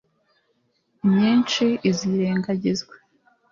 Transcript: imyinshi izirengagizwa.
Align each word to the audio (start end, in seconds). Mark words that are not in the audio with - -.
imyinshi 1.05 1.65
izirengagizwa. 1.89 2.95